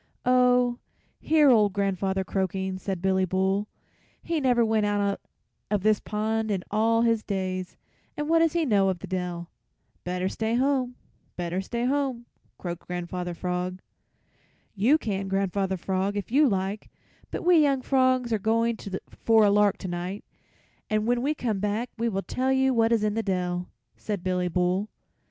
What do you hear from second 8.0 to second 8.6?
and what does